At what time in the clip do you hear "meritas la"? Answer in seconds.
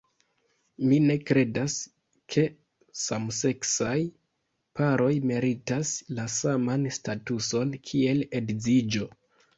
5.33-6.27